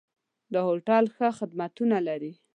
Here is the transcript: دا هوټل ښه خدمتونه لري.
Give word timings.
دا 0.53 0.61
هوټل 0.67 1.05
ښه 1.15 1.27
خدمتونه 1.39 1.97
لري. 2.07 2.33